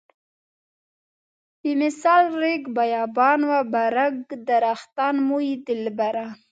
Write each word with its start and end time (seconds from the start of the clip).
بمثال 1.61 2.25
ريګ 2.41 2.63
بيابان 2.77 3.39
و 3.49 3.51
برګ 3.73 4.15
درختان 4.47 5.15
موی 5.27 5.49
دلبران. 5.65 6.31